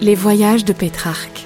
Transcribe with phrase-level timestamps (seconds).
[0.00, 1.44] Les voyages de Pétrarque.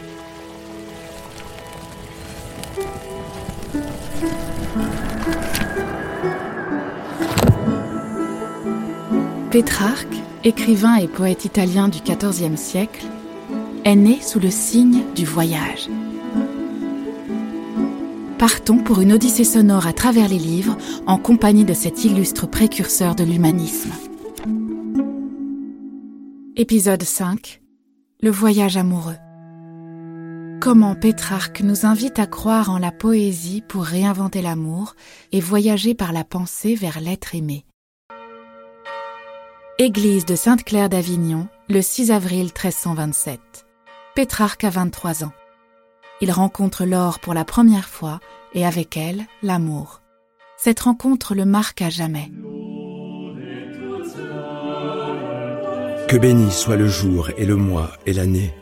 [9.50, 10.06] Pétrarque,
[10.44, 13.06] écrivain et poète italien du XIVe siècle,
[13.84, 15.88] est né sous le signe du voyage.
[18.38, 20.76] Partons pour une odyssée sonore à travers les livres
[21.06, 23.92] en compagnie de cet illustre précurseur de l'humanisme.
[26.56, 27.61] Épisode 5
[28.24, 29.16] Le voyage amoureux.
[30.60, 34.94] Comment Pétrarque nous invite à croire en la poésie pour réinventer l'amour
[35.32, 37.66] et voyager par la pensée vers l'être aimé.
[39.80, 43.40] Église de Sainte-Claire d'Avignon, le 6 avril 1327.
[44.14, 45.32] Pétrarque a 23 ans.
[46.20, 48.20] Il rencontre Laure pour la première fois
[48.52, 50.00] et avec elle l'amour.
[50.56, 52.30] Cette rencontre le marque à jamais.
[56.12, 58.52] Que béni soit le jour et le mois et l'année,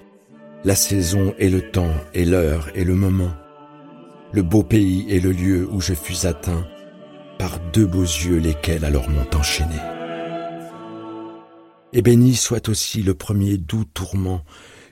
[0.62, 3.32] la saison et le temps et l'heure et le moment,
[4.30, 6.64] le beau pays et le lieu où je fus atteint
[7.40, 9.74] par deux beaux yeux lesquels alors m'ont enchaîné.
[11.92, 14.44] Et béni soit aussi le premier doux tourment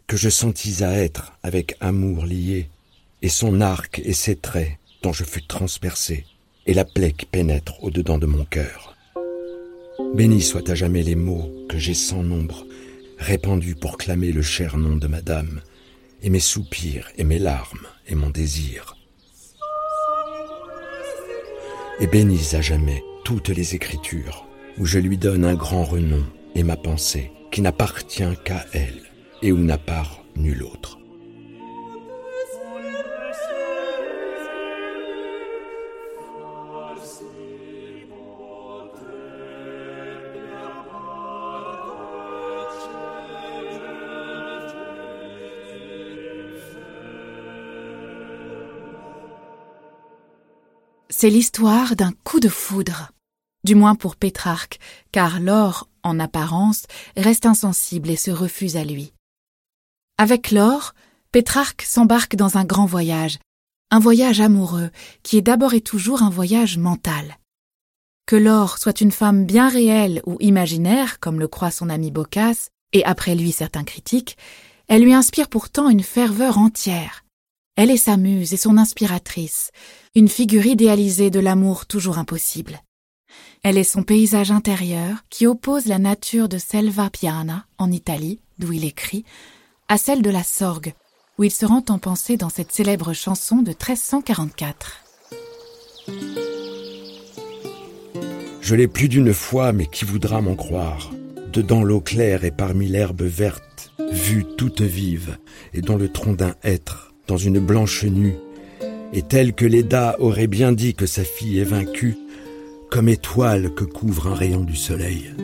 [0.09, 2.71] que je sentis à être avec amour lié,
[3.23, 6.25] et son arc et ses traits dont je fus transpercé,
[6.67, 8.98] et la plaie qui pénètre au-dedans de mon cœur.
[10.15, 12.67] Béni soit à jamais les mots que j'ai sans nombre
[13.19, 15.61] répandus pour clamer le cher nom de madame,
[16.23, 18.97] et mes soupirs et mes larmes et mon désir.
[22.01, 24.47] Et bénis à jamais toutes les écritures,
[24.79, 29.03] où je lui donne un grand renom et ma pensée, qui n'appartient qu'à elle,
[29.43, 30.98] et où n'a part nul autre.
[51.21, 53.11] C'est l'histoire d'un coup de foudre.
[53.65, 54.79] Du moins pour Pétrarque,
[55.11, 56.85] car Laure, en apparence,
[57.17, 59.13] reste insensible et se refuse à lui.
[60.17, 60.95] Avec Laure,
[61.33, 63.41] Pétrarque s'embarque dans un grand voyage,
[63.91, 64.91] un voyage amoureux,
[65.25, 67.39] qui est d'abord et toujours un voyage mental.
[68.27, 72.69] Que Laure soit une femme bien réelle ou imaginaire, comme le croit son ami Boccace,
[72.93, 74.37] et après lui certains critiques,
[74.87, 77.25] elle lui inspire pourtant une ferveur entière.
[77.81, 79.71] Elle est sa muse et son inspiratrice,
[80.17, 82.81] une figure idéalisée de l'amour toujours impossible.
[83.63, 88.73] Elle est son paysage intérieur qui oppose la nature de Selva Piana, en Italie, d'où
[88.73, 89.25] il écrit,
[89.87, 90.93] à celle de la Sorgue,
[91.39, 95.05] où il se rend en pensée dans cette célèbre chanson de 1344.
[98.61, 101.13] Je l'ai plus d'une fois, mais qui voudra m'en croire?
[101.53, 105.39] Dedans l'eau claire et parmi l'herbe verte, vue toute vive,
[105.75, 108.35] et dans le tronc d'un hêtre, dans une blanche nue,
[109.13, 112.17] et telle que Leda aurait bien dit que sa fille est vaincue,
[112.91, 115.35] comme étoile que couvre un rayon du soleil.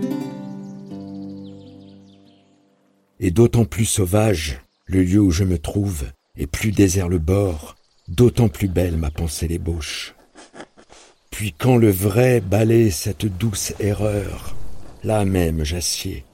[3.21, 6.05] Et d'autant plus sauvage le lieu où je me trouve,
[6.37, 7.77] et plus désert le bord,
[8.09, 10.15] d'autant plus belle ma pensée l'ébauche.
[11.31, 14.57] Puis quand le vrai balaie cette douce erreur,
[15.03, 16.25] là même j'assieds,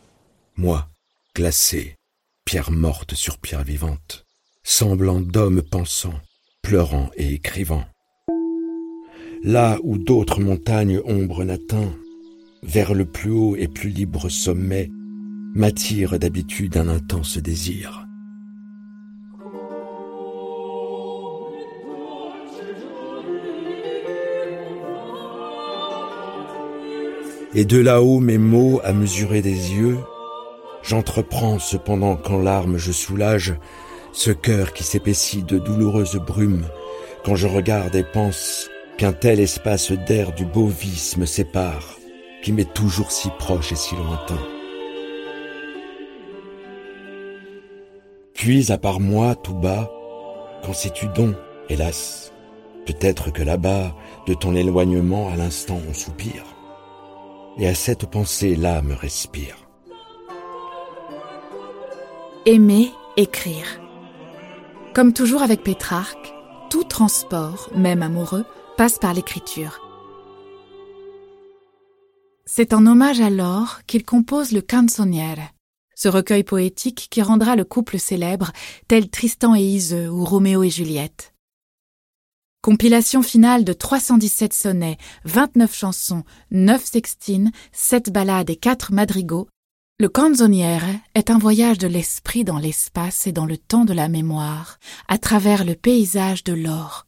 [0.56, 0.88] moi,
[1.34, 1.96] glacé,
[2.44, 4.26] pierre morte sur pierre vivante
[4.70, 6.14] semblant d'hommes pensant,
[6.62, 7.82] pleurant et écrivant.
[9.42, 11.92] Là où d'autres montagnes ombres n'atteint,
[12.62, 14.88] vers le plus haut et plus libre sommet,
[15.56, 18.06] m'attire d'habitude un intense désir.
[27.54, 29.98] Et de là-haut mes mots à mesurer des yeux,
[30.84, 33.56] j'entreprends cependant qu'en larmes je soulage
[34.12, 36.66] ce cœur qui s'épaissit de douloureuses brumes,
[37.24, 41.96] quand je regarde et pense qu'un tel espace d'air du beau vice me sépare,
[42.42, 44.38] qui m'est toujours si proche et si lointain.
[48.34, 49.90] Puis, à part moi, tout bas,
[50.64, 51.34] qu'en sais-tu donc,
[51.68, 52.32] hélas?
[52.86, 53.94] Peut-être que là-bas,
[54.26, 56.44] de ton éloignement, à l'instant on soupire.
[57.58, 59.56] Et à cette pensée l'âme respire.
[62.46, 63.80] Aimer, écrire.
[64.94, 66.34] Comme toujours avec Pétrarque,
[66.68, 68.44] tout transport, même amoureux,
[68.76, 69.80] passe par l'écriture.
[72.44, 75.52] C'est en hommage à Laure qu'il compose le Canzoniere,
[75.94, 78.50] ce recueil poétique qui rendra le couple célèbre,
[78.88, 81.34] tel Tristan et Iseux ou Roméo et Juliette.
[82.60, 89.46] Compilation finale de 317 sonnets, 29 chansons, 9 sextines, 7 ballades et 4 madrigaux,
[90.00, 94.08] Le canzoniere est un voyage de l'esprit dans l'espace et dans le temps de la
[94.08, 97.06] mémoire, à travers le paysage de l'or.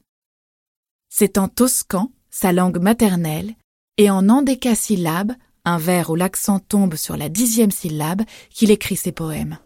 [1.08, 3.54] C'est en toscan, sa langue maternelle,
[3.96, 5.32] et en endécasyllabe,
[5.64, 9.56] un vers où l'accent tombe sur la dixième syllabe, qu'il écrit ses poèmes.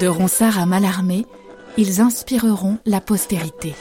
[0.00, 1.26] De Ronsard à Mallarmé,
[1.76, 3.76] ils inspireront la postérité.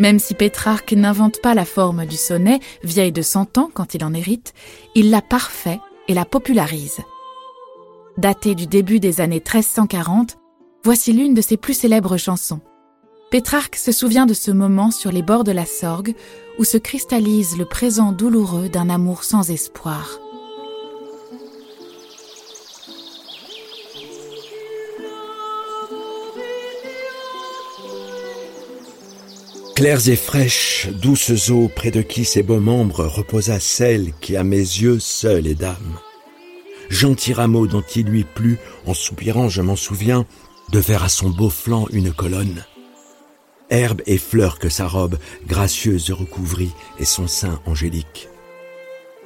[0.00, 4.02] Même si Pétrarque n'invente pas la forme du sonnet, vieille de cent ans quand il
[4.02, 4.54] en hérite,
[4.94, 7.00] il la parfait et la popularise.
[8.16, 10.38] Datée du début des années 1340,
[10.84, 12.62] voici l'une de ses plus célèbres chansons.
[13.30, 16.14] Pétrarque se souvient de ce moment sur les bords de la Sorgue
[16.58, 20.18] où se cristallise le présent douloureux d'un amour sans espoir.
[29.80, 34.44] Claires et fraîches, douces eaux, près de qui ses beaux membres reposa celle qui à
[34.44, 35.98] mes yeux seule est dame.
[36.90, 40.26] Gentil rameau dont il lui plut, en soupirant je m'en souviens,
[40.70, 42.66] de faire à son beau flanc une colonne.
[43.70, 45.16] Herbe et fleurs que sa robe
[45.46, 48.28] gracieuse recouvrit et son sein angélique.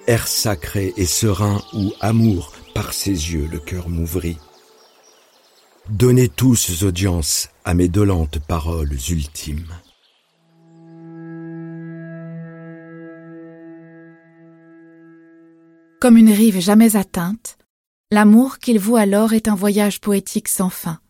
[0.07, 4.39] Air sacré et serein où amour par ses yeux le cœur m'ouvrit.
[5.89, 9.75] Donnez tous audience à mes dolentes paroles ultimes.
[16.05, 17.57] Comme une rive jamais atteinte,
[18.11, 21.01] l'amour qu'il voue alors est un voyage poétique sans fin.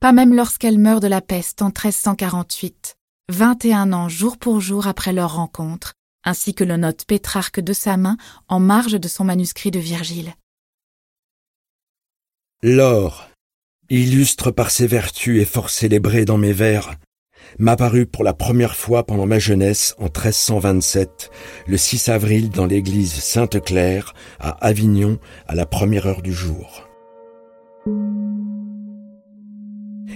[0.00, 2.96] Pas même lorsqu'elle meurt de la peste en 1348,
[3.28, 5.94] 21 ans jour pour jour après leur rencontre,
[6.24, 8.16] ainsi que le note Pétrarque de sa main
[8.48, 10.34] en marge de son manuscrit de Virgile.
[12.64, 13.30] L'or,
[13.90, 16.96] illustre par ses vertus et fort célébré dans mes vers,
[17.58, 21.30] m'apparut pour la première fois pendant ma jeunesse en 1327,
[21.66, 26.88] le 6 avril dans l'église Sainte-Claire, à Avignon, à la première heure du jour.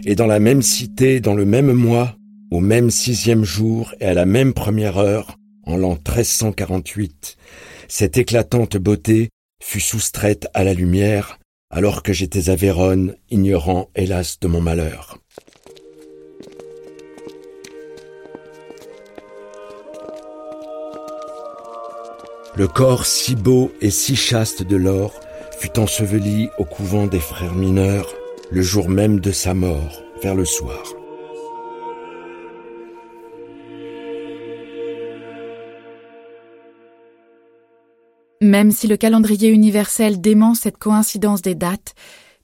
[0.05, 2.17] Et dans la même cité, dans le même mois,
[2.51, 7.37] au même sixième jour et à la même première heure, en l'an 1348,
[7.89, 9.31] cette éclatante beauté
[9.61, 11.39] fut soustraite à la lumière,
[11.71, 15.19] alors que j'étais à Vérone, ignorant hélas de mon malheur.
[22.57, 25.21] Le corps si beau et si chaste de l'or
[25.59, 28.15] fut enseveli au couvent des frères mineurs
[28.51, 30.83] le jour même de sa mort, vers le soir.
[38.41, 41.95] Même si le calendrier universel dément cette coïncidence des dates,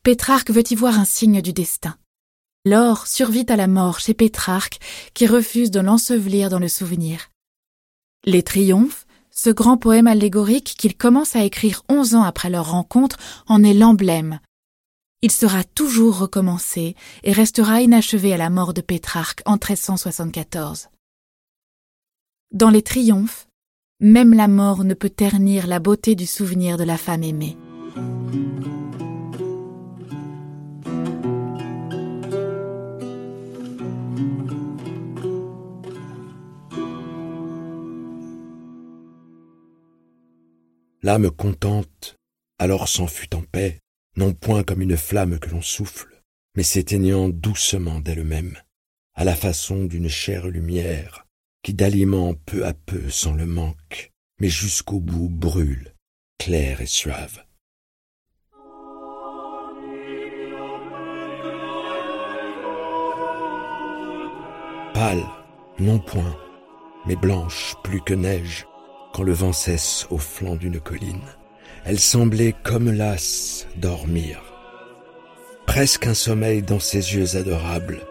[0.03, 1.97] Pétrarque veut y voir un signe du destin.
[2.67, 4.79] L'or survit à la mort chez Pétrarque,
[5.15, 7.31] qui refuse de l'ensevelir dans le souvenir.
[8.25, 13.17] Les triomphes, ce grand poème allégorique qu'il commence à écrire onze ans après leur rencontre
[13.49, 14.39] en est l'emblème.
[15.23, 20.89] Il sera toujours recommencé et restera inachevé à la mort de Pétrarque en 1374.
[22.53, 23.47] Dans les triomphes,
[24.01, 27.57] même la mort ne peut ternir la beauté du souvenir de la femme aimée.
[41.05, 42.17] L'âme contente
[42.59, 43.81] alors s'en fut en paix,
[44.17, 46.23] non point comme une flamme que l'on souffle,
[46.55, 48.57] mais s'éteignant doucement d'elle-même,
[49.15, 51.27] à la façon d'une chère lumière,
[51.65, 55.93] qui d'aliment peu à peu sans le manque, mais jusqu'au bout brûle,
[56.39, 57.45] claire et suave.
[64.95, 65.25] Pâle,
[65.81, 66.39] non point,
[67.07, 68.67] mais blanche plus que neige,
[69.13, 71.21] quand le vent cesse au flanc d'une colline.
[71.85, 74.43] Elle semblait comme lasse dormir.
[75.67, 78.07] Presque un sommeil dans ses yeux adorables.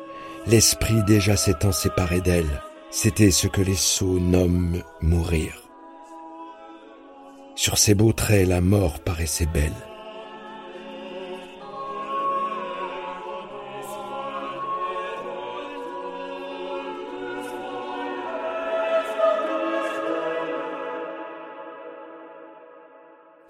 [0.48, 5.70] L'esprit déjà s'étant séparé d'elle, c'était ce que les sots nomment mourir.
[7.56, 9.91] Sur ses beaux traits, la mort paraissait belle.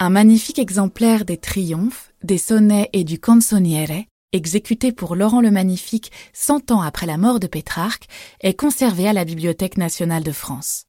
[0.03, 6.11] Un magnifique exemplaire des triomphes, des sonnets et du canzoniere, exécuté pour Laurent le Magnifique
[6.33, 8.07] cent ans après la mort de Pétrarque,
[8.39, 10.85] est conservé à la Bibliothèque nationale de France.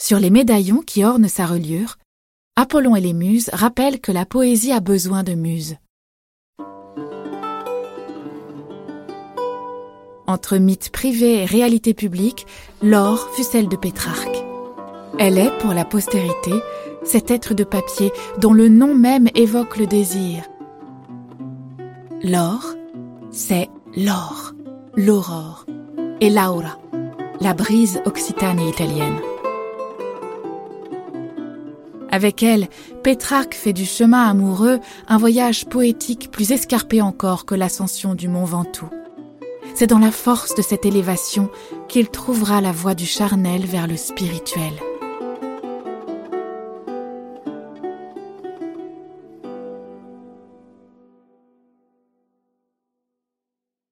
[0.00, 1.98] Sur les médaillons qui ornent sa reliure,
[2.56, 5.76] Apollon et les Muses rappellent que la poésie a besoin de muses.
[10.26, 12.46] Entre mythe privé et réalité publique,
[12.80, 14.42] l'or fut celle de Pétrarque.
[15.18, 16.50] Elle est, pour la postérité,
[17.04, 20.42] cet être de papier dont le nom même évoque le désir.
[22.22, 22.74] L'or,
[23.30, 24.52] c'est l'or,
[24.96, 25.66] l'aurore,
[26.20, 26.78] et l'aura,
[27.40, 29.18] la brise occitane et italienne.
[32.10, 32.68] Avec elle,
[33.02, 38.44] Pétrarque fait du chemin amoureux un voyage poétique plus escarpé encore que l'ascension du mont
[38.44, 38.88] Ventoux.
[39.74, 41.50] C'est dans la force de cette élévation
[41.88, 44.72] qu'il trouvera la voie du charnel vers le spirituel.